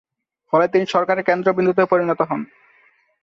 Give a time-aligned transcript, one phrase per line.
[0.53, 2.41] ফলে তিনি সরকারের কেন্দ্রবিন্দুতে পরিণত হন।